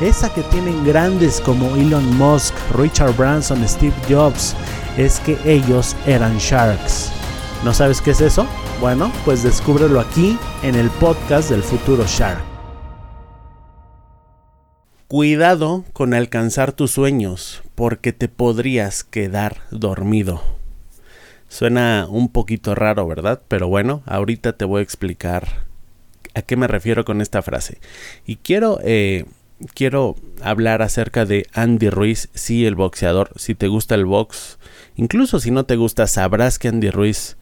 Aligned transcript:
esa 0.00 0.32
que 0.32 0.42
tienen 0.44 0.84
grandes 0.84 1.40
como 1.40 1.76
Elon 1.76 2.16
Musk, 2.16 2.54
Richard 2.74 3.14
Branson, 3.16 3.66
Steve 3.68 3.94
Jobs, 4.08 4.56
es 4.96 5.20
que 5.20 5.36
ellos 5.44 5.94
eran 6.06 6.38
sharks. 6.38 7.12
¿No 7.64 7.74
sabes 7.74 8.00
qué 8.00 8.12
es 8.12 8.20
eso? 8.22 8.46
Bueno, 8.80 9.12
pues 9.26 9.42
descúbrelo 9.42 10.00
aquí 10.00 10.38
en 10.62 10.74
el 10.74 10.88
podcast 10.90 11.50
del 11.50 11.62
futuro 11.62 12.04
Shark. 12.06 12.42
Cuidado 15.08 15.84
con 15.92 16.14
alcanzar 16.14 16.72
tus 16.72 16.92
sueños, 16.92 17.62
porque 17.74 18.12
te 18.12 18.28
podrías 18.28 19.04
quedar 19.04 19.58
dormido. 19.70 20.40
Suena 21.48 22.06
un 22.08 22.30
poquito 22.30 22.74
raro, 22.74 23.06
¿verdad? 23.06 23.42
Pero 23.48 23.68
bueno, 23.68 24.02
ahorita 24.06 24.54
te 24.54 24.64
voy 24.64 24.80
a 24.80 24.84
explicar 24.84 25.66
a 26.34 26.42
qué 26.42 26.56
me 26.56 26.68
refiero 26.68 27.04
con 27.04 27.20
esta 27.20 27.42
frase. 27.42 27.78
Y 28.24 28.36
quiero 28.36 28.78
eh, 28.84 29.26
quiero 29.74 30.16
hablar 30.42 30.82
acerca 30.82 31.24
de 31.24 31.46
Andy 31.52 31.90
Ruiz, 31.90 32.28
sí, 32.34 32.66
el 32.66 32.74
boxeador. 32.74 33.30
Si 33.36 33.54
te 33.54 33.68
gusta 33.68 33.94
el 33.94 34.04
box, 34.04 34.58
incluso 34.96 35.40
si 35.40 35.50
no 35.50 35.64
te 35.64 35.76
gusta, 35.76 36.06
sabrás 36.06 36.58
que 36.58 36.68
Andy 36.68 36.90
Ruiz 36.90 37.36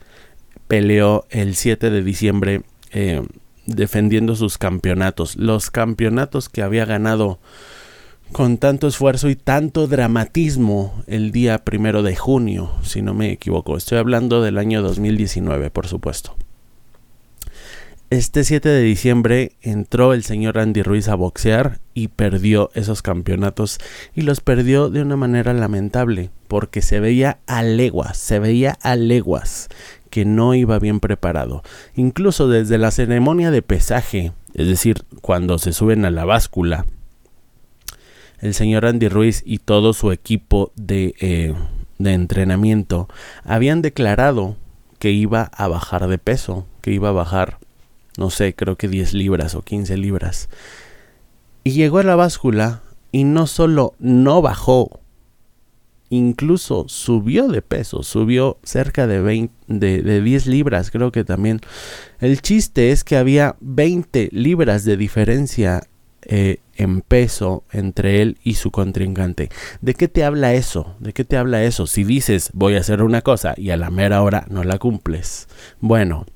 peleó 0.67 1.27
el 1.31 1.57
7 1.57 1.91
de 1.91 2.03
diciembre 2.03 2.63
eh, 2.93 3.23
defendiendo 3.67 4.35
sus 4.35 4.59
campeonatos. 4.59 5.37
Los 5.37 5.71
campeonatos 5.71 6.49
que 6.49 6.63
había 6.63 6.85
ganado 6.85 7.39
con 8.33 8.59
tanto 8.59 8.89
esfuerzo 8.89 9.31
y 9.31 9.37
tanto 9.37 9.87
dramatismo 9.87 11.03
el 11.07 11.33
día 11.33 11.65
primero 11.65 12.03
de 12.03 12.15
junio, 12.15 12.73
si 12.83 13.01
no 13.01 13.15
me 13.15 13.33
equivoco. 13.33 13.77
Estoy 13.77 13.99
hablando 13.99 14.43
del 14.43 14.59
año 14.59 14.83
2019, 14.83 15.71
por 15.71 15.87
supuesto. 15.87 16.37
Este 18.11 18.43
7 18.43 18.67
de 18.67 18.81
diciembre 18.81 19.53
entró 19.61 20.15
el 20.15 20.25
señor 20.25 20.59
Andy 20.59 20.81
Ruiz 20.81 21.09
a 21.09 21.15
boxear 21.15 21.79
y 21.93 22.09
perdió 22.09 22.71
esos 22.73 23.03
campeonatos 23.03 23.79
y 24.15 24.23
los 24.23 24.41
perdió 24.41 24.89
de 24.89 25.03
una 25.03 25.17
manera 25.17 25.53
lamentable 25.53 26.31
porque 26.49 26.81
se 26.81 27.01
veía 27.01 27.41
a 27.47 27.63
leguas, 27.63 28.17
se 28.17 28.39
veía 28.39 28.79
a 28.81 28.97
leguas 28.97 29.69
que 30.09 30.25
no 30.25 30.55
iba 30.55 30.79
bien 30.79 31.01
preparado. 31.01 31.63
Incluso 31.97 32.49
desde 32.49 32.79
la 32.79 32.93
ceremonia 32.93 33.51
de 33.51 33.61
pesaje, 33.61 34.33
es 34.55 34.67
decir, 34.67 35.05
cuando 35.21 35.59
se 35.59 35.75
suben 35.75 36.07
a 36.07 36.11
la 36.11 36.25
báscula, 36.25 36.87
el 38.41 38.55
señor 38.55 38.87
Andy 38.87 39.09
Ruiz 39.09 39.43
y 39.45 39.59
todo 39.59 39.93
su 39.93 40.13
equipo 40.13 40.73
de, 40.77 41.15
eh, 41.21 41.55
de 41.99 42.15
entrenamiento 42.15 43.07
habían 43.45 43.83
declarado 43.83 44.57
que 44.99 45.11
iba 45.11 45.51
a 45.53 45.69
bajar 45.69 46.09
de 46.09 46.17
peso, 46.17 46.67
que 46.81 46.91
iba 46.91 47.11
a 47.11 47.13
bajar 47.13 47.59
no 48.19 48.31
sé, 48.31 48.55
creo 48.55 48.77
que 48.77 48.89
10 48.89 49.15
libras 49.15 49.55
o 49.55 49.63
15 49.63 49.97
libras. 49.97 50.49
Y 51.63 51.71
llegó 51.71 51.99
a 51.99 52.03
la 52.03 52.17
báscula 52.17 52.83
y 53.13 53.25
no 53.25 53.47
solo 53.47 53.95
no 54.01 54.43
bajó, 54.43 55.01
incluso 56.11 56.87
subió 56.89 57.47
de 57.47 57.63
peso, 57.63 58.03
subió 58.03 58.59
cerca 58.65 59.07
de, 59.07 59.21
20, 59.21 60.03
de, 60.03 60.21
10 60.21 60.47
libras, 60.47 60.91
creo 60.91 61.13
que 61.13 61.25
también. 61.25 61.61
El 62.19 62.43
chiste 62.43 62.91
es 62.91 63.05
que 63.05 63.17
había 63.17 63.57
20 63.61 64.31
libras 64.33 64.85
de 64.85 64.97
diferencia 64.97 65.85
eh, 66.23 66.59
en 66.75 67.03
peso 67.03 67.63
entre 67.71 68.21
él 68.21 68.39
y 68.43 68.55
su 68.55 68.73
contrincante. 68.73 69.49
¿De 69.81 69.95
qué 69.95 70.09
te 70.09 70.25
habla 70.25 70.55
eso? 70.55 70.97
¿De 70.99 71.13
qué 71.13 71.25
te 71.25 71.37
habla 71.37 71.63
eso? 71.63 71.87
Si 71.87 72.03
dices 72.03 72.51
voy 72.53 72.75
a 72.75 72.81
hacer 72.81 73.03
una 73.03 73.23
cosa 73.23 73.55
y 73.57 73.71
a 73.71 73.77
la 73.77 73.91
mera 73.91 74.23
hora 74.23 74.45
no 74.51 74.65
la 74.65 74.79
cumples. 74.79 75.47
Bueno, 75.81 76.27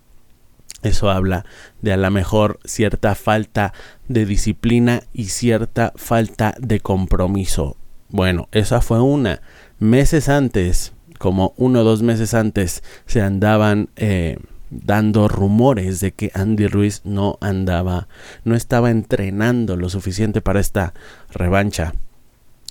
eso 0.82 1.10
habla 1.10 1.44
de 1.80 1.92
a 1.92 1.96
lo 1.96 2.10
mejor 2.10 2.58
cierta 2.64 3.14
falta 3.14 3.72
de 4.08 4.26
disciplina 4.26 5.02
y 5.12 5.26
cierta 5.26 5.92
falta 5.96 6.54
de 6.58 6.80
compromiso. 6.80 7.76
Bueno, 8.08 8.48
esa 8.52 8.80
fue 8.80 9.00
una. 9.00 9.40
Meses 9.78 10.28
antes, 10.28 10.92
como 11.18 11.54
uno 11.56 11.80
o 11.80 11.84
dos 11.84 12.02
meses 12.02 12.34
antes, 12.34 12.82
se 13.06 13.22
andaban 13.22 13.90
eh, 13.96 14.38
dando 14.70 15.28
rumores 15.28 16.00
de 16.00 16.12
que 16.12 16.30
Andy 16.34 16.66
Ruiz 16.66 17.02
no 17.04 17.38
andaba, 17.40 18.08
no 18.44 18.54
estaba 18.54 18.90
entrenando 18.90 19.76
lo 19.76 19.88
suficiente 19.88 20.40
para 20.40 20.60
esta 20.60 20.94
revancha. 21.30 21.92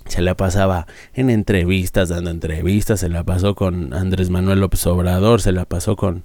Se 0.07 0.21
la 0.21 0.35
pasaba 0.35 0.87
en 1.13 1.29
entrevistas, 1.29 2.09
dando 2.09 2.31
entrevistas, 2.31 2.99
se 2.99 3.09
la 3.09 3.23
pasó 3.23 3.55
con 3.55 3.93
Andrés 3.93 4.29
Manuel 4.29 4.59
López 4.59 4.85
Obrador, 4.87 5.41
se 5.41 5.51
la 5.51 5.65
pasó 5.65 5.95
con 5.95 6.23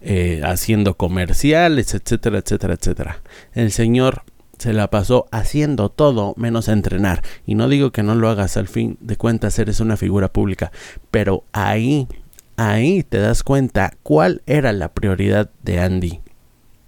eh, 0.00 0.42
haciendo 0.44 0.94
comerciales, 0.94 1.94
etcétera, 1.94 2.38
etcétera, 2.38 2.74
etcétera. 2.74 3.22
El 3.52 3.72
Señor 3.72 4.22
se 4.58 4.72
la 4.72 4.90
pasó 4.90 5.26
haciendo 5.30 5.88
todo 5.88 6.34
menos 6.36 6.68
entrenar. 6.68 7.22
Y 7.46 7.54
no 7.54 7.68
digo 7.68 7.90
que 7.90 8.02
no 8.02 8.14
lo 8.14 8.28
hagas 8.28 8.56
al 8.56 8.68
fin 8.68 8.98
de 9.00 9.16
cuentas, 9.16 9.58
eres 9.58 9.80
una 9.80 9.96
figura 9.96 10.32
pública, 10.32 10.72
pero 11.10 11.44
ahí, 11.52 12.08
ahí 12.56 13.02
te 13.02 13.18
das 13.18 13.42
cuenta 13.42 13.94
cuál 14.02 14.42
era 14.46 14.72
la 14.72 14.92
prioridad 14.92 15.50
de 15.62 15.80
Andy. 15.80 16.20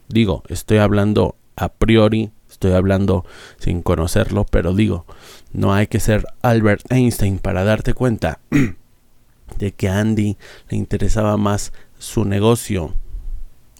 Digo, 0.08 0.42
estoy 0.48 0.78
hablando 0.78 1.36
a 1.56 1.68
priori, 1.68 2.32
estoy 2.50 2.72
hablando 2.72 3.24
sin 3.58 3.82
conocerlo, 3.82 4.44
pero 4.50 4.74
digo, 4.74 5.06
no 5.52 5.72
hay 5.72 5.86
que 5.86 6.00
ser 6.00 6.26
Albert 6.42 6.90
Einstein 6.90 7.38
para 7.38 7.64
darte 7.64 7.94
cuenta 7.94 8.40
de 9.58 9.72
que 9.72 9.88
a 9.88 10.00
Andy 10.00 10.36
le 10.68 10.76
interesaba 10.76 11.36
más 11.36 11.72
su 12.00 12.24
negocio, 12.24 12.94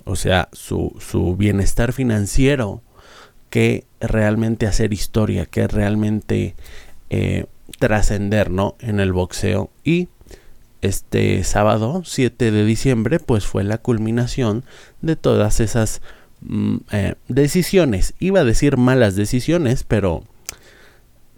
o 0.05 0.15
sea, 0.15 0.49
su, 0.53 0.95
su 1.01 1.37
bienestar 1.37 1.93
financiero, 1.93 2.83
que 3.49 3.85
realmente 4.01 4.67
hacer 4.67 4.93
historia, 4.93 5.47
que 5.47 5.67
realmente 5.67 6.55
eh, 7.09 7.47
trascender, 7.79 8.51
¿no? 8.51 8.77
En 8.79 9.01
el 9.01 9.13
boxeo. 9.13 9.71
Y 9.83 10.09
este 10.83 11.43
sábado, 11.45 12.03
7 12.05 12.51
de 12.53 12.65
diciembre, 12.65 13.19
pues 13.19 13.47
fue 13.47 13.65
la 13.65 13.79
culminación 13.79 14.65
de 15.01 15.17
todas 15.17 15.61
esas 15.61 16.03
mm, 16.43 16.77
eh, 16.93 17.15
decisiones. 17.29 18.15
Iba 18.21 18.41
a 18.41 18.45
decir 18.45 18.77
malas 18.77 19.17
decisiones, 19.17 19.83
pero 19.83 20.25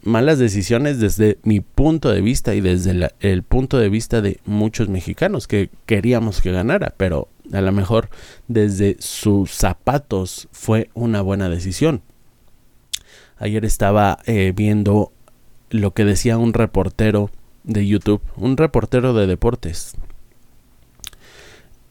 malas 0.03 0.39
decisiones 0.39 0.99
desde 0.99 1.39
mi 1.45 1.61
punto 1.61 2.11
de 2.11 2.21
vista 2.21 2.55
y 2.55 2.61
desde 2.61 3.11
el 3.21 3.43
punto 3.43 3.79
de 3.79 3.89
vista 3.89 4.21
de 4.21 4.41
muchos 4.45 4.89
mexicanos 4.89 5.47
que 5.47 5.71
queríamos 5.87 6.41
que 6.41 6.53
ganara, 6.53 6.95
pero 6.97 7.29
a 7.53 7.61
lo 7.61 7.73
mejor 7.73 8.09
desde 8.49 8.97
sus 8.99 9.53
zapatos 9.53 10.49
fue 10.53 10.91
una 10.95 11.21
buena 11.23 11.49
decisión. 11.49 12.03
Ayer 13.39 13.65
estaba 13.65 14.19
eh, 14.27 14.53
viendo 14.55 15.13
lo 15.71 15.93
que 15.93 16.05
decía 16.05 16.39
un 16.39 16.53
reportero 16.53 17.31
de 17.65 17.87
YouTube, 17.87 18.23
un 18.37 18.57
reportero 18.57 19.15
de 19.15 19.27
deportes. 19.27 19.95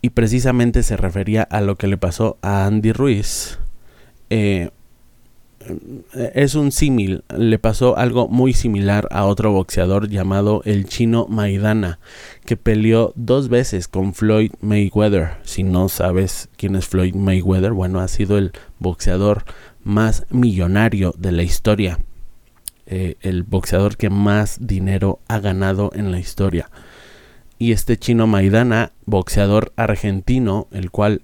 Y 0.01 0.11
precisamente 0.11 0.83
se 0.83 0.97
refería 0.97 1.43
a 1.43 1.61
lo 1.61 1.75
que 1.75 1.87
le 1.87 1.97
pasó 1.97 2.37
a 2.41 2.65
Andy 2.65 2.91
Ruiz. 2.91 3.59
Eh, 4.29 4.71
es 6.33 6.55
un 6.55 6.71
símil. 6.71 7.23
Le 7.37 7.59
pasó 7.59 7.97
algo 7.97 8.27
muy 8.27 8.53
similar 8.53 9.07
a 9.11 9.25
otro 9.25 9.51
boxeador 9.51 10.09
llamado 10.09 10.61
el 10.65 10.85
chino 10.85 11.27
Maidana, 11.29 11.99
que 12.45 12.57
peleó 12.57 13.13
dos 13.15 13.49
veces 13.49 13.87
con 13.87 14.13
Floyd 14.13 14.51
Mayweather. 14.61 15.37
Si 15.43 15.63
no 15.63 15.89
sabes 15.89 16.49
quién 16.57 16.75
es 16.75 16.87
Floyd 16.87 17.15
Mayweather, 17.15 17.71
bueno, 17.73 17.99
ha 17.99 18.07
sido 18.07 18.37
el 18.37 18.51
boxeador 18.79 19.43
más 19.83 20.25
millonario 20.29 21.13
de 21.17 21.31
la 21.31 21.43
historia. 21.43 21.97
eh, 22.91 23.15
el 23.21 23.43
boxeador 23.43 23.95
que 23.95 24.09
más 24.09 24.57
dinero 24.59 25.19
ha 25.27 25.39
ganado 25.39 25.91
en 25.95 26.11
la 26.11 26.19
historia. 26.19 26.69
Y 27.57 27.71
este 27.71 27.97
chino 27.97 28.27
Maidana, 28.27 28.91
boxeador 29.05 29.71
argentino, 29.77 30.67
el 30.71 30.91
cual 30.91 31.21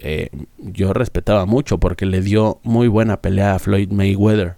eh, 0.00 0.30
yo 0.58 0.92
respetaba 0.92 1.44
mucho 1.46 1.78
porque 1.78 2.06
le 2.06 2.22
dio 2.22 2.58
muy 2.62 2.88
buena 2.88 3.20
pelea 3.20 3.54
a 3.54 3.58
Floyd 3.58 3.90
Mayweather. 3.90 4.56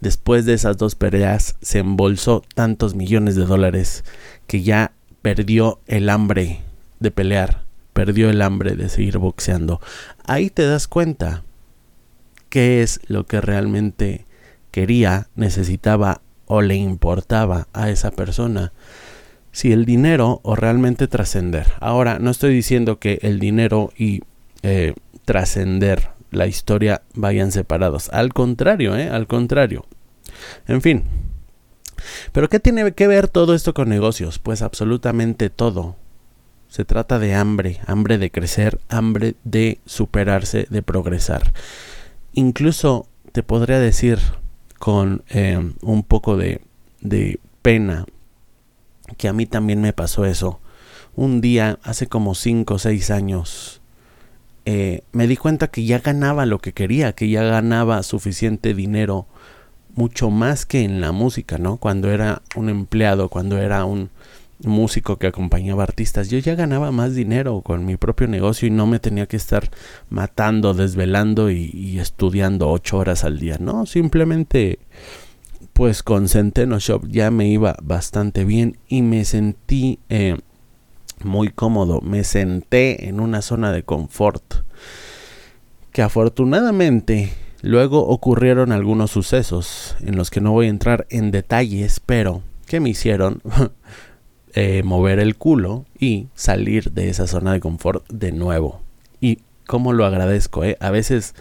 Después 0.00 0.44
de 0.44 0.54
esas 0.54 0.76
dos 0.76 0.94
peleas 0.94 1.56
se 1.60 1.78
embolsó 1.78 2.42
tantos 2.54 2.94
millones 2.94 3.36
de 3.36 3.44
dólares 3.44 4.04
que 4.46 4.62
ya 4.62 4.92
perdió 5.22 5.80
el 5.86 6.08
hambre 6.08 6.60
de 7.00 7.10
pelear, 7.10 7.64
perdió 7.92 8.30
el 8.30 8.42
hambre 8.42 8.74
de 8.74 8.88
seguir 8.88 9.18
boxeando. 9.18 9.80
Ahí 10.26 10.50
te 10.50 10.66
das 10.66 10.88
cuenta 10.88 11.44
qué 12.48 12.82
es 12.82 13.00
lo 13.06 13.26
que 13.26 13.40
realmente 13.40 14.26
quería, 14.70 15.28
necesitaba 15.36 16.22
o 16.46 16.62
le 16.62 16.76
importaba 16.76 17.68
a 17.72 17.90
esa 17.90 18.10
persona. 18.10 18.72
Si 19.52 19.72
el 19.72 19.84
dinero 19.84 20.40
o 20.42 20.56
realmente 20.56 21.08
trascender. 21.08 21.66
Ahora, 21.80 22.18
no 22.18 22.30
estoy 22.30 22.54
diciendo 22.54 22.98
que 22.98 23.18
el 23.22 23.38
dinero 23.38 23.90
y 23.96 24.22
eh, 24.62 24.94
trascender 25.24 26.10
la 26.30 26.46
historia 26.46 27.02
vayan 27.14 27.52
separados. 27.52 28.08
Al 28.10 28.32
contrario, 28.32 28.96
¿eh? 28.96 29.08
Al 29.08 29.26
contrario. 29.26 29.86
En 30.66 30.82
fin. 30.82 31.04
Pero 32.32 32.48
¿qué 32.48 32.60
tiene 32.60 32.92
que 32.92 33.06
ver 33.06 33.28
todo 33.28 33.54
esto 33.54 33.74
con 33.74 33.88
negocios? 33.88 34.38
Pues 34.38 34.62
absolutamente 34.62 35.50
todo. 35.50 35.96
Se 36.68 36.84
trata 36.84 37.18
de 37.18 37.34
hambre, 37.34 37.80
hambre 37.86 38.18
de 38.18 38.30
crecer, 38.30 38.78
hambre 38.88 39.34
de 39.42 39.80
superarse, 39.86 40.66
de 40.70 40.82
progresar. 40.82 41.52
Incluso 42.32 43.08
te 43.32 43.42
podría 43.42 43.80
decir 43.80 44.18
con 44.78 45.22
eh, 45.30 45.72
un 45.82 46.02
poco 46.02 46.36
de, 46.36 46.60
de 47.00 47.40
pena 47.62 48.06
que 49.16 49.28
a 49.28 49.32
mí 49.32 49.46
también 49.46 49.80
me 49.80 49.92
pasó 49.92 50.24
eso. 50.24 50.60
Un 51.16 51.40
día, 51.40 51.78
hace 51.82 52.06
como 52.06 52.34
5 52.34 52.74
o 52.74 52.78
6 52.78 53.10
años, 53.10 53.80
eh, 54.64 55.02
me 55.12 55.26
di 55.26 55.36
cuenta 55.36 55.68
que 55.68 55.84
ya 55.84 56.00
ganaba 56.00 56.46
lo 56.46 56.58
que 56.58 56.72
quería, 56.72 57.14
que 57.14 57.28
ya 57.30 57.42
ganaba 57.42 58.02
suficiente 58.02 58.74
dinero, 58.74 59.26
mucho 59.94 60.30
más 60.30 60.66
que 60.66 60.84
en 60.84 61.00
la 61.00 61.10
música, 61.10 61.58
¿no? 61.58 61.78
Cuando 61.78 62.10
era 62.10 62.42
un 62.54 62.68
empleado, 62.68 63.30
cuando 63.30 63.58
era 63.58 63.84
un 63.84 64.10
músico 64.62 65.16
que 65.16 65.28
acompañaba 65.28 65.84
artistas, 65.84 66.28
yo 66.28 66.38
ya 66.38 66.54
ganaba 66.54 66.90
más 66.90 67.14
dinero 67.14 67.60
con 67.62 67.84
mi 67.84 67.96
propio 67.96 68.26
negocio 68.28 68.68
y 68.68 68.70
no 68.70 68.86
me 68.86 68.98
tenía 68.98 69.26
que 69.26 69.36
estar 69.36 69.70
matando, 70.10 70.74
desvelando 70.74 71.50
y, 71.50 71.98
estudiando 71.98 72.68
ocho 72.68 72.98
horas 72.98 73.24
al 73.24 73.38
día, 73.38 73.56
¿no? 73.60 73.86
Simplemente 73.86 74.78
pues 75.72 76.02
con 76.02 76.28
Centeno 76.28 76.78
Shop 76.78 77.06
ya 77.08 77.30
me 77.30 77.48
iba 77.48 77.76
bastante 77.82 78.44
bien 78.44 78.78
y 78.88 79.02
me 79.02 79.24
sentí 79.24 79.98
eh, 80.08 80.36
muy 81.22 81.48
cómodo. 81.48 82.00
Me 82.00 82.24
senté 82.24 83.08
en 83.08 83.20
una 83.20 83.42
zona 83.42 83.72
de 83.72 83.82
confort. 83.82 84.42
Que 85.92 86.02
afortunadamente 86.02 87.32
luego 87.62 88.06
ocurrieron 88.06 88.72
algunos 88.72 89.10
sucesos 89.10 89.96
en 90.00 90.16
los 90.16 90.30
que 90.30 90.40
no 90.40 90.52
voy 90.52 90.66
a 90.66 90.70
entrar 90.70 91.06
en 91.10 91.30
detalles, 91.30 92.00
pero 92.04 92.42
que 92.66 92.80
me 92.80 92.90
hicieron 92.90 93.42
eh, 94.54 94.82
mover 94.84 95.18
el 95.18 95.36
culo 95.36 95.84
y 95.98 96.28
salir 96.34 96.92
de 96.92 97.08
esa 97.08 97.26
zona 97.26 97.52
de 97.52 97.60
confort 97.60 98.06
de 98.08 98.32
nuevo. 98.32 98.82
Y 99.20 99.40
cómo 99.66 99.92
lo 99.92 100.04
agradezco, 100.04 100.64
eh. 100.64 100.76
A 100.80 100.90
veces 100.90 101.34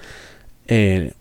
eh, 0.68 1.14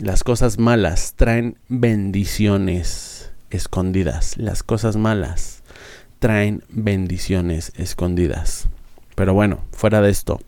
las 0.00 0.24
cosas 0.24 0.58
malas 0.58 1.14
traen 1.16 1.58
bendiciones 1.68 3.32
escondidas. 3.50 4.36
Las 4.38 4.62
cosas 4.62 4.96
malas 4.96 5.62
traen 6.18 6.62
bendiciones 6.70 7.72
escondidas. 7.76 8.68
Pero 9.14 9.34
bueno, 9.34 9.60
fuera 9.72 10.00
de 10.00 10.10
esto, 10.10 10.40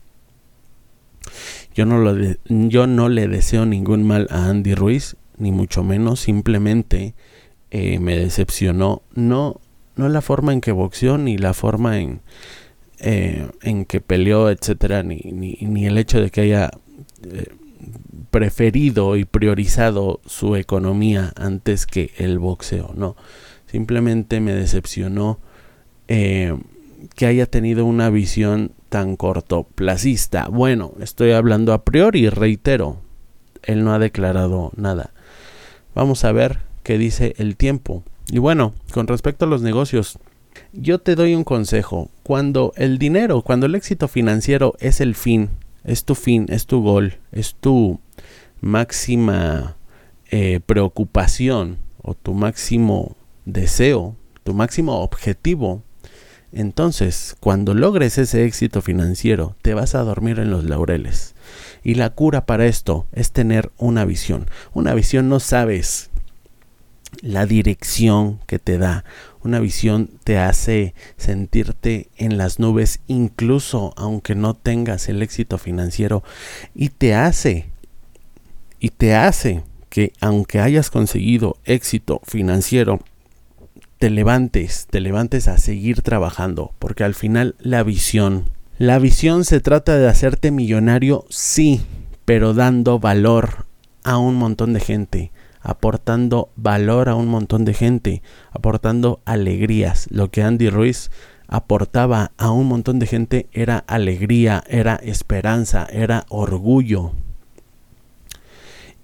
yo 1.75 1.87
no, 1.87 1.99
lo 1.99 2.37
yo 2.49 2.87
no 2.87 3.09
le 3.09 3.29
deseo 3.29 3.67
ningún 3.67 4.07
mal 4.07 4.27
a 4.31 4.49
Andy 4.49 4.75
Ruiz, 4.75 5.17
ni 5.37 5.53
mucho 5.53 5.83
menos, 5.83 6.21
simplemente 6.21 7.15
eh, 7.71 7.99
me 7.99 8.17
decepcionó, 8.17 9.03
no, 9.15 9.61
no 9.97 10.09
la 10.09 10.21
forma 10.21 10.53
en 10.53 10.61
que 10.61 10.73
boxeó, 10.73 11.19
ni 11.19 11.39
la 11.39 11.55
forma 11.55 11.99
en, 11.99 12.21
eh, 12.99 13.49
en 13.63 13.85
que 13.85 14.01
peleó, 14.01 14.51
etcétera, 14.51 15.03
ni, 15.03 15.17
ni, 15.17 15.87
el 15.87 15.99
hecho 15.99 16.21
de 16.21 16.31
que 16.31 16.43
haya 16.43 16.71
eh, 17.25 17.47
preferido 18.33 19.17
y 19.17 19.27
priorizado 19.27 20.21
su 20.25 20.57
economía 20.57 21.33
antes 21.37 21.87
que 21.87 22.13
el 22.17 22.39
boxeo, 22.39 22.93
no, 22.97 23.15
simplemente 23.67 24.41
me 24.41 24.55
decepcionó 24.55 25.39
eh, 26.09 26.57
que 27.15 27.27
haya 27.27 27.45
tenido 27.45 27.85
una 27.85 28.09
visión 28.09 28.73
tan 28.89 29.17
cortoplacista. 29.17 30.49
Bueno, 30.49 30.95
estoy 31.01 31.33
hablando 31.33 31.75
a 31.75 31.85
priori, 31.85 32.31
reitero, 32.31 33.03
él 33.63 33.85
no 33.85 33.93
ha 33.93 33.99
declarado 33.99 34.73
nada. 34.77 35.11
Vamos 35.95 36.25
a 36.25 36.33
ver 36.33 36.61
qué 36.83 36.97
dice 36.97 37.35
el 37.37 37.57
tiempo. 37.57 38.03
Y 38.31 38.39
bueno, 38.39 38.73
con 38.95 39.09
respecto 39.09 39.45
a 39.45 39.49
los 39.49 39.61
negocios, 39.61 40.19
yo 40.73 41.01
te 41.01 41.17
doy 41.17 41.35
un 41.35 41.45
consejo. 41.45 42.09
Cuando 42.23 42.73
el 42.77 42.99
dinero, 42.99 43.43
cuando 43.43 43.67
el 43.67 43.75
éxito 43.75 44.09
financiero 44.09 44.75
es 44.81 45.03
el 45.03 45.15
fin, 45.15 45.51
es 45.85 46.05
tu 46.05 46.15
fin, 46.15 46.47
es 46.49 46.65
tu 46.67 46.83
gol, 46.83 47.19
es 47.31 47.57
tu 47.57 48.01
máxima 48.63 49.77
eh, 50.31 50.61
preocupación 50.65 51.77
o 52.01 52.15
tu 52.15 52.33
máximo 52.33 53.17
deseo, 53.45 54.17
tu 54.45 54.55
máximo 54.55 55.01
objetivo, 55.01 55.83
entonces, 56.53 57.35
cuando 57.41 57.73
logres 57.73 58.19
ese 58.19 58.45
éxito 58.45 58.83
financiero, 58.83 59.57
te 59.63 59.73
vas 59.73 59.95
a 59.95 60.03
dormir 60.03 60.39
en 60.39 60.51
los 60.51 60.65
laureles. 60.65 61.35
Y 61.83 61.95
la 61.95 62.11
cura 62.11 62.45
para 62.45 62.67
esto 62.67 63.07
es 63.13 63.33
tener 63.33 63.73
una 63.79 64.05
visión. 64.05 64.47
Una 64.75 64.93
visión 64.93 65.31
no 65.31 65.41
sabes 65.41 66.11
la 67.23 67.47
dirección 67.47 68.39
que 68.47 68.59
te 68.59 68.77
da. 68.77 69.05
Una 69.43 69.61
visión 69.61 70.11
te 70.25 70.39
hace 70.39 70.95
sentirte 71.17 72.11
en 72.17 72.37
las 72.37 72.59
nubes 72.59 73.01
incluso 73.07 73.95
aunque 73.97 74.35
no 74.35 74.55
tengas 74.55 75.09
el 75.09 75.23
éxito 75.23 75.57
financiero. 75.57 76.23
Y 76.75 76.91
te 76.91 77.15
hace, 77.15 77.72
y 78.83 78.91
te 78.91 79.15
hace 79.15 79.63
que 79.89 80.13
aunque 80.21 80.59
hayas 80.59 80.91
conseguido 80.91 81.57
éxito 81.65 82.21
financiero, 82.25 82.99
te 83.99 84.11
levantes, 84.11 84.89
te 84.91 84.99
levantes 84.99 85.47
a 85.47 85.57
seguir 85.57 86.03
trabajando, 86.03 86.73
porque 86.81 87.05
al 87.05 87.15
final 87.15 87.55
la 87.61 87.85
visión, 87.85 88.51
la 88.79 88.99
visión 88.99 89.45
se 89.45 89.61
trata 89.61 89.97
de 89.97 90.09
hacerte 90.09 90.51
millonario, 90.51 91.25
sí, 91.31 91.81
pero 92.25 92.55
dando 92.55 92.99
valor 92.99 93.67
a 94.03 94.19
un 94.19 94.35
montón 94.35 94.73
de 94.73 94.81
gente, 94.81 95.31
aportando 95.61 96.51
valor 96.57 97.09
a 97.09 97.15
un 97.15 97.29
montón 97.29 97.65
de 97.65 97.75
gente, 97.75 98.21
aportando 98.51 99.21
alegrías. 99.25 100.09
Lo 100.11 100.33
que 100.33 100.43
Andy 100.43 100.71
Ruiz 100.71 101.13
aportaba 101.47 102.33
a 102.37 102.51
un 102.51 102.67
montón 102.67 102.99
de 102.99 103.07
gente 103.07 103.47
era 103.53 103.79
alegría, 103.79 104.65
era 104.67 104.97
esperanza, 104.97 105.87
era 105.89 106.27
orgullo. 106.31 107.13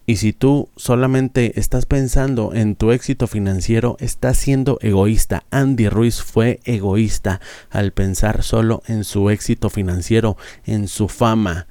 Y 0.09 0.17
si 0.17 0.33
tú 0.33 0.71
solamente 0.75 1.61
estás 1.61 1.85
pensando 1.85 2.55
en 2.55 2.77
tu 2.77 2.93
éxito 2.93 3.27
financiero, 3.27 3.99
estás 4.01 4.39
siendo 4.39 4.79
egoísta. 4.81 5.45
Andy 5.51 5.91
Ruiz 5.91 6.23
fue 6.23 6.61
egoísta 6.65 7.43
al 7.69 7.93
pensar 7.93 8.43
solo 8.43 8.83
en 8.87 9.05
su 9.05 9.29
éxito 9.29 9.69
financiero, 9.69 10.39
en 10.65 10.89
su 10.89 11.09
fama. 11.09 11.67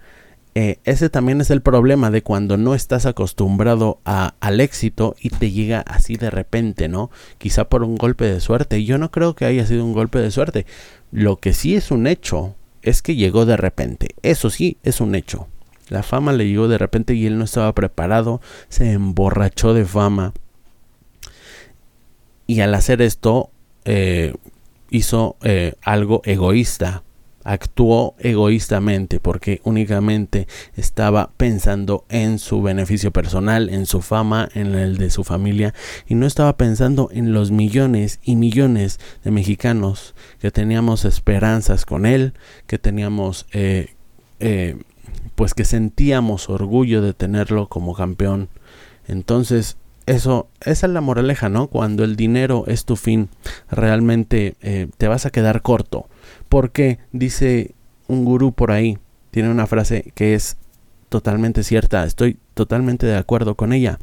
Eh, 0.53 0.77
ese 0.84 1.10
también 1.10 1.41
es 1.41 1.50
el 1.50 1.63
problema 1.63 2.12
de 2.12 2.22
cuando 2.22 2.58
no 2.58 2.75
estás 2.75 3.08
acostumbrado 3.08 4.01
a, 4.06 4.36
al 4.39 4.62
éxito 4.62 5.15
y 5.20 5.32
te 5.32 5.50
llega 5.50 5.79
así 5.79 6.15
de 6.15 6.29
repente, 6.29 6.89
¿no? 6.89 7.10
Quizá 7.39 7.67
por 7.70 7.82
un 7.82 7.96
golpe 7.96 8.25
de 8.25 8.39
suerte. 8.39 8.86
Yo 8.86 9.00
no 9.00 9.10
creo 9.10 9.34
que 9.34 9.46
haya 9.46 9.65
sido 9.65 9.84
un 9.84 9.94
golpe 9.94 10.20
de 10.20 10.29
suerte. 10.29 10.67
Lo 11.12 11.38
que 11.38 11.56
sí 11.56 11.75
es 11.75 11.89
un 11.89 12.06
hecho 12.06 12.53
es 12.84 13.01
que 13.01 13.15
llegó 13.15 13.48
de 13.48 13.58
repente. 13.58 14.10
Eso 14.22 14.51
sí 14.51 14.77
es 14.84 15.01
un 15.01 15.15
hecho. 15.15 15.48
La 15.89 16.03
fama 16.03 16.34
le 16.34 16.48
llegó 16.48 16.67
de 16.67 16.77
repente 16.77 17.13
y 17.13 17.25
él 17.25 17.38
no 17.38 17.46
estaba 17.46 17.74
preparado, 17.74 18.41
se 18.70 18.91
emborrachó 18.91 19.74
de 19.74 19.86
fama. 19.86 20.34
Y 22.46 22.62
al 22.62 22.74
hacer 22.75 23.01
esto 23.01 23.51
eh, 23.86 24.34
hizo 24.89 25.38
eh, 25.44 25.74
algo 25.82 26.22
egoísta, 26.25 27.03
actuó 27.48 28.15
egoístamente 28.20 29.22
porque 29.22 29.62
únicamente 29.63 30.48
estaba 30.75 31.32
pensando 31.38 32.03
en 32.10 32.39
su 32.39 32.62
beneficio 32.62 33.12
personal, 33.12 33.70
en 33.70 33.86
su 33.86 34.01
fama, 34.01 34.50
en 34.53 34.75
el 34.75 34.98
de 34.98 35.10
su 35.10 35.24
familia 35.24 35.74
y 36.08 36.15
no 36.15 36.25
estaba 36.25 36.58
pensando 36.58 37.10
en 37.13 37.32
los 37.32 37.51
millones 37.51 38.20
y 38.22 38.36
millones 38.36 39.00
de 39.24 39.32
mexicanos 39.32 40.13
que 40.39 40.51
teníamos 40.51 41.06
esperanzas 41.06 41.86
con 41.86 42.06
él, 42.06 42.34
que 42.65 42.79
teníamos 42.79 43.46
eh, 43.53 43.96
pues 45.35 45.53
que 45.53 45.65
sentíamos 45.65 46.49
orgullo 46.49 47.01
de 47.01 47.13
tenerlo 47.13 47.67
como 47.67 47.93
campeón. 47.93 48.49
Entonces, 49.07 49.77
eso, 50.05 50.47
esa 50.61 50.87
es 50.87 50.93
la 50.93 51.01
moraleja, 51.01 51.49
¿no? 51.49 51.67
Cuando 51.67 52.03
el 52.03 52.15
dinero 52.15 52.63
es 52.67 52.85
tu 52.85 52.95
fin, 52.95 53.29
realmente 53.69 54.55
eh, 54.61 54.87
te 54.97 55.07
vas 55.07 55.25
a 55.25 55.31
quedar 55.31 55.61
corto. 55.61 56.07
Porque 56.49 56.99
dice 57.11 57.75
un 58.07 58.25
gurú 58.25 58.53
por 58.53 58.71
ahí, 58.71 58.97
tiene 59.31 59.49
una 59.49 59.67
frase 59.67 60.11
que 60.15 60.33
es 60.33 60.57
totalmente 61.09 61.63
cierta, 61.63 62.05
estoy 62.05 62.37
totalmente 62.53 63.05
de 63.05 63.17
acuerdo 63.17 63.55
con 63.55 63.73
ella. 63.73 63.99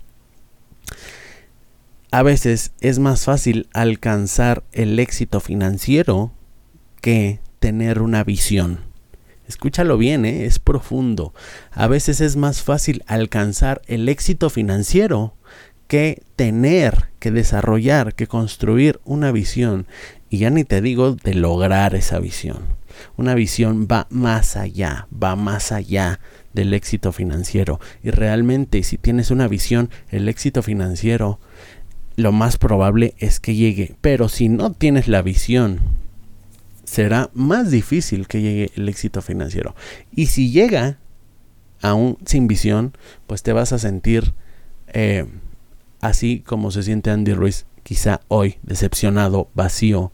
A 2.11 2.23
veces 2.23 2.73
es 2.81 2.99
más 2.99 3.25
fácil 3.25 3.69
alcanzar 3.73 4.63
el 4.73 4.99
éxito 4.99 5.41
financiero 5.41 6.31
que 7.01 7.41
tener 7.59 8.01
una 8.01 8.23
visión. 8.25 8.81
Escúchalo 9.47 9.99
bien, 9.99 10.25
¿eh? 10.25 10.47
es 10.47 10.59
profundo. 10.59 11.35
A 11.71 11.87
veces 11.87 12.21
es 12.21 12.37
más 12.37 12.63
fácil 12.63 13.05
alcanzar 13.07 13.83
el 13.87 14.09
éxito 14.09 14.49
financiero 14.51 15.35
que 15.87 16.23
tener, 16.37 17.11
que 17.19 17.31
desarrollar, 17.31 18.15
que 18.15 18.27
construir 18.27 19.01
una 19.05 19.33
visión. 19.33 19.87
Y 20.31 20.39
ya 20.39 20.51
ni 20.51 20.65
te 20.65 20.81
digo 20.81 21.13
de 21.13 21.35
lograr 21.35 21.95
esa 21.95 22.19
visión. 22.19 22.63
Una 23.17 23.35
visión 23.35 23.87
va 23.91 24.07
más 24.11 24.57
allá, 24.57 25.09
va 25.13 25.37
más 25.37 25.73
allá 25.73 26.21
del 26.53 26.73
éxito 26.73 27.13
financiero. 27.13 27.81
Y 28.03 28.11
realmente 28.11 28.83
si 28.83 28.99
tienes 28.99 29.31
una 29.31 29.49
visión, 29.49 29.91
el 30.11 30.29
éxito 30.29 30.63
financiero, 30.63 31.39
lo 32.17 32.33
más 32.33 32.57
probable 32.57 33.15
es 33.19 33.41
que 33.41 33.55
llegue. 33.55 33.95
Pero 34.01 34.29
si 34.29 34.49
no 34.49 34.73
tienes 34.73 35.09
la 35.09 35.23
visión, 35.23 35.81
será 36.95 37.29
más 37.35 37.73
difícil 37.73 38.29
que 38.29 38.41
llegue 38.41 38.71
el 38.77 38.89
éxito 38.89 39.21
financiero. 39.21 39.75
Y 40.15 40.27
si 40.27 40.53
llega 40.53 40.99
aún 41.83 42.19
sin 42.25 42.47
visión, 42.47 42.97
pues 43.27 43.43
te 43.43 43.53
vas 43.53 43.73
a 43.73 43.81
sentir 43.81 44.33
eh, 44.87 45.27
así 46.01 46.39
como 46.39 46.71
se 46.71 46.85
siente 46.85 47.11
Andy 47.11 47.35
Ruiz, 47.35 47.67
quizá 47.83 48.21
hoy 48.29 48.59
decepcionado, 48.63 49.49
vacío 49.55 50.13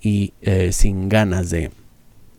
y 0.00 0.34
eh, 0.40 0.72
sin 0.72 1.08
ganas 1.08 1.48
de, 1.50 1.70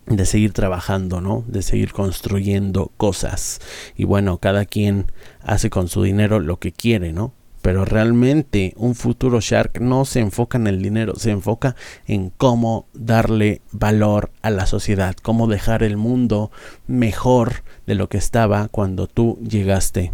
de 0.05 0.25
seguir 0.25 0.51
trabajando, 0.51 1.21
¿no? 1.21 1.45
De 1.47 1.61
seguir 1.61 1.93
construyendo 1.93 2.91
cosas. 2.97 3.61
Y 3.95 4.03
bueno, 4.03 4.37
cada 4.39 4.65
quien 4.65 5.09
hace 5.41 5.69
con 5.69 5.87
su 5.87 6.03
dinero 6.03 6.41
lo 6.41 6.59
que 6.59 6.73
quiere, 6.73 7.13
¿no? 7.13 7.33
Pero 7.67 7.83
realmente 7.83 8.73
un 8.77 8.95
futuro 8.95 9.41
Shark 9.41 9.81
no 9.81 10.05
se 10.05 10.21
enfoca 10.21 10.57
en 10.57 10.67
el 10.67 10.81
dinero, 10.81 11.17
se 11.17 11.31
enfoca 11.31 11.75
en 12.05 12.29
cómo 12.29 12.87
darle 12.93 13.61
valor 13.73 14.31
a 14.41 14.51
la 14.51 14.65
sociedad, 14.65 15.17
cómo 15.21 15.47
dejar 15.47 15.83
el 15.83 15.97
mundo 15.97 16.49
mejor 16.87 17.65
de 17.85 17.95
lo 17.95 18.07
que 18.07 18.19
estaba 18.19 18.69
cuando 18.69 19.07
tú 19.07 19.37
llegaste 19.45 20.13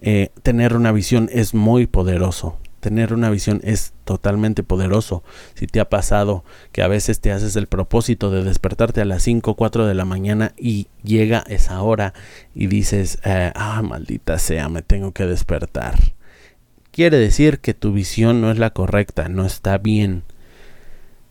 eh, 0.00 0.30
tener 0.44 0.76
una 0.76 0.92
visión 0.92 1.28
es 1.32 1.52
muy 1.52 1.88
poderoso. 1.88 2.58
Tener 2.80 3.12
una 3.12 3.30
visión 3.30 3.60
es 3.64 3.92
totalmente 4.04 4.62
poderoso. 4.62 5.24
Si 5.54 5.66
te 5.66 5.80
ha 5.80 5.88
pasado 5.88 6.44
que 6.72 6.82
a 6.82 6.88
veces 6.88 7.20
te 7.20 7.32
haces 7.32 7.56
el 7.56 7.66
propósito 7.66 8.30
de 8.30 8.44
despertarte 8.44 9.00
a 9.00 9.04
las 9.04 9.22
5 9.24 9.50
o 9.50 9.54
4 9.54 9.86
de 9.86 9.94
la 9.94 10.04
mañana 10.04 10.52
y 10.56 10.88
llega 11.02 11.44
esa 11.48 11.82
hora 11.82 12.14
y 12.54 12.68
dices, 12.68 13.18
eh, 13.24 13.52
ah, 13.54 13.82
maldita 13.82 14.38
sea, 14.38 14.68
me 14.68 14.82
tengo 14.82 15.12
que 15.12 15.26
despertar. 15.26 15.96
Quiere 16.92 17.18
decir 17.18 17.60
que 17.60 17.74
tu 17.74 17.92
visión 17.92 18.40
no 18.40 18.50
es 18.50 18.58
la 18.58 18.70
correcta, 18.70 19.28
no 19.28 19.44
está 19.44 19.78
bien. 19.78 20.22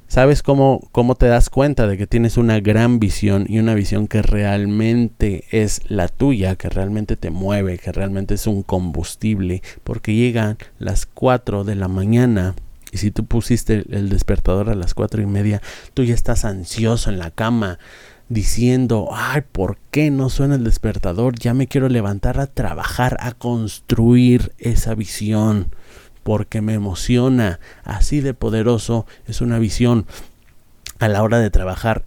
¿Sabes 0.07 0.41
cómo, 0.41 0.87
cómo 0.91 1.15
te 1.15 1.27
das 1.27 1.49
cuenta 1.49 1.85
de 1.85 1.97
que 1.97 2.07
tienes 2.07 2.37
una 2.37 2.59
gran 2.59 2.99
visión 2.99 3.45
y 3.49 3.59
una 3.59 3.75
visión 3.75 4.07
que 4.07 4.21
realmente 4.21 5.43
es 5.51 5.81
la 5.89 6.07
tuya, 6.07 6.55
que 6.55 6.69
realmente 6.69 7.17
te 7.17 7.29
mueve, 7.29 7.77
que 7.77 7.91
realmente 7.91 8.35
es 8.35 8.47
un 8.47 8.63
combustible? 8.63 9.61
Porque 9.83 10.15
llegan 10.15 10.57
las 10.79 11.05
4 11.05 11.65
de 11.65 11.75
la 11.75 11.89
mañana 11.89 12.55
y 12.91 12.97
si 12.97 13.11
tú 13.11 13.25
pusiste 13.25 13.83
el 13.89 14.09
despertador 14.09 14.69
a 14.69 14.75
las 14.75 14.93
cuatro 14.93 15.21
y 15.21 15.25
media, 15.25 15.61
tú 15.93 16.03
ya 16.03 16.13
estás 16.13 16.45
ansioso 16.45 17.09
en 17.09 17.19
la 17.19 17.31
cama 17.31 17.79
diciendo, 18.29 19.09
ay, 19.11 19.41
¿por 19.51 19.77
qué 19.91 20.11
no 20.11 20.29
suena 20.29 20.55
el 20.55 20.63
despertador? 20.63 21.37
Ya 21.37 21.53
me 21.53 21.67
quiero 21.67 21.89
levantar 21.89 22.39
a 22.39 22.47
trabajar, 22.47 23.17
a 23.19 23.33
construir 23.33 24.53
esa 24.57 24.95
visión 24.95 25.69
porque 26.27 26.59
me 26.59 26.73
emociona. 26.73 27.61
Así 27.85 28.19
de 28.19 28.33
poderoso 28.33 29.05
es 29.27 29.39
una 29.39 29.59
visión 29.59 30.05
a 30.99 31.07
la 31.07 31.23
hora 31.23 31.39
de 31.39 31.49
trabajar. 31.49 32.03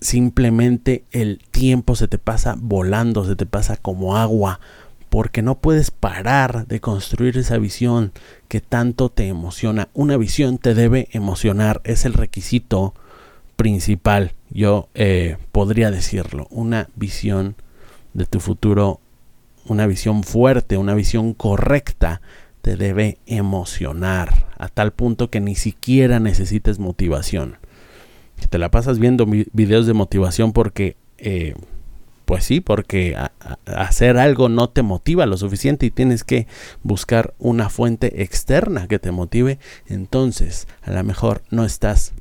Simplemente 0.00 1.02
el 1.10 1.40
tiempo 1.50 1.96
se 1.96 2.06
te 2.06 2.18
pasa 2.18 2.54
volando, 2.56 3.24
se 3.24 3.34
te 3.34 3.44
pasa 3.44 3.76
como 3.76 4.16
agua, 4.16 4.60
porque 5.08 5.42
no 5.42 5.56
puedes 5.58 5.90
parar 5.90 6.68
de 6.68 6.78
construir 6.78 7.36
esa 7.36 7.58
visión 7.58 8.12
que 8.46 8.60
tanto 8.60 9.08
te 9.08 9.26
emociona. 9.26 9.88
Una 9.92 10.16
visión 10.16 10.58
te 10.58 10.72
debe 10.74 11.08
emocionar, 11.10 11.80
es 11.82 12.04
el 12.04 12.12
requisito 12.12 12.94
principal, 13.56 14.34
yo 14.50 14.88
eh, 14.94 15.36
podría 15.50 15.90
decirlo. 15.90 16.46
Una 16.50 16.88
visión 16.94 17.56
de 18.14 18.24
tu 18.24 18.38
futuro, 18.38 19.00
una 19.66 19.88
visión 19.88 20.22
fuerte, 20.22 20.76
una 20.76 20.94
visión 20.94 21.34
correcta, 21.34 22.20
te 22.62 22.76
debe 22.76 23.18
emocionar 23.26 24.46
a 24.56 24.68
tal 24.68 24.92
punto 24.92 25.30
que 25.30 25.40
ni 25.40 25.56
siquiera 25.56 26.20
necesites 26.20 26.78
motivación. 26.78 27.58
Que 28.40 28.46
te 28.46 28.58
la 28.58 28.70
pasas 28.70 28.98
viendo 28.98 29.26
videos 29.26 29.86
de 29.86 29.92
motivación 29.92 30.52
porque, 30.52 30.96
eh, 31.18 31.54
pues 32.24 32.44
sí, 32.44 32.60
porque 32.60 33.16
hacer 33.66 34.16
algo 34.16 34.48
no 34.48 34.70
te 34.70 34.82
motiva 34.82 35.26
lo 35.26 35.36
suficiente 35.36 35.86
y 35.86 35.90
tienes 35.90 36.24
que 36.24 36.46
buscar 36.82 37.34
una 37.38 37.68
fuente 37.68 38.22
externa 38.22 38.86
que 38.86 39.00
te 39.00 39.10
motive. 39.10 39.58
Entonces, 39.86 40.68
a 40.82 40.92
lo 40.92 41.02
mejor 41.02 41.42
no 41.50 41.64
estás 41.64 42.14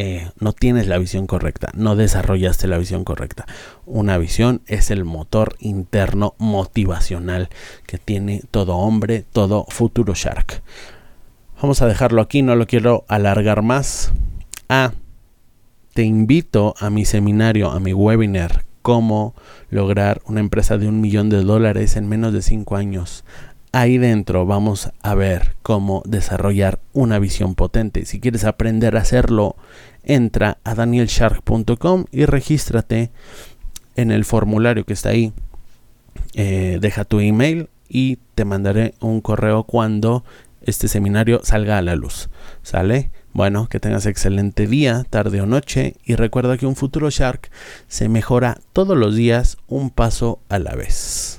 eh, 0.00 0.30
no 0.38 0.52
tienes 0.52 0.86
la 0.86 0.96
visión 0.96 1.26
correcta, 1.26 1.72
no 1.74 1.96
desarrollaste 1.96 2.68
la 2.68 2.78
visión 2.78 3.02
correcta. 3.02 3.46
Una 3.84 4.16
visión 4.16 4.62
es 4.68 4.92
el 4.92 5.04
motor 5.04 5.56
interno 5.58 6.36
motivacional 6.38 7.48
que 7.84 7.98
tiene 7.98 8.42
todo 8.52 8.76
hombre, 8.76 9.24
todo 9.32 9.66
futuro 9.68 10.14
Shark. 10.14 10.62
Vamos 11.60 11.82
a 11.82 11.88
dejarlo 11.88 12.22
aquí, 12.22 12.42
no 12.42 12.54
lo 12.54 12.68
quiero 12.68 13.06
alargar 13.08 13.62
más. 13.62 14.12
Ah, 14.68 14.92
te 15.94 16.04
invito 16.04 16.76
a 16.78 16.90
mi 16.90 17.04
seminario, 17.04 17.68
a 17.72 17.80
mi 17.80 17.92
webinar, 17.92 18.66
cómo 18.82 19.34
lograr 19.68 20.22
una 20.26 20.38
empresa 20.38 20.78
de 20.78 20.86
un 20.86 21.00
millón 21.00 21.28
de 21.28 21.42
dólares 21.42 21.96
en 21.96 22.08
menos 22.08 22.32
de 22.32 22.42
cinco 22.42 22.76
años. 22.76 23.24
Ahí 23.72 23.98
dentro 23.98 24.46
vamos 24.46 24.90
a 25.02 25.14
ver 25.14 25.54
cómo 25.62 26.02
desarrollar 26.06 26.80
una 26.92 27.18
visión 27.18 27.54
potente. 27.54 28.06
Si 28.06 28.18
quieres 28.18 28.44
aprender 28.44 28.96
a 28.96 29.00
hacerlo, 29.00 29.56
entra 30.04 30.58
a 30.64 30.74
danielshark.com 30.74 32.06
y 32.10 32.24
regístrate 32.24 33.10
en 33.96 34.10
el 34.10 34.24
formulario 34.24 34.84
que 34.84 34.94
está 34.94 35.10
ahí. 35.10 35.32
Eh, 36.34 36.78
deja 36.80 37.04
tu 37.04 37.20
email 37.20 37.68
y 37.88 38.18
te 38.34 38.44
mandaré 38.44 38.94
un 39.00 39.20
correo 39.20 39.64
cuando 39.64 40.24
este 40.62 40.88
seminario 40.88 41.40
salga 41.44 41.78
a 41.78 41.82
la 41.82 41.94
luz. 41.94 42.30
¿Sale? 42.62 43.10
Bueno, 43.32 43.68
que 43.68 43.80
tengas 43.80 44.06
excelente 44.06 44.66
día, 44.66 45.04
tarde 45.08 45.40
o 45.40 45.46
noche 45.46 45.94
y 46.04 46.14
recuerda 46.14 46.56
que 46.56 46.66
un 46.66 46.76
futuro 46.76 47.10
Shark 47.10 47.50
se 47.86 48.08
mejora 48.08 48.58
todos 48.72 48.96
los 48.96 49.14
días 49.14 49.58
un 49.68 49.90
paso 49.90 50.40
a 50.48 50.58
la 50.58 50.74
vez. 50.74 51.37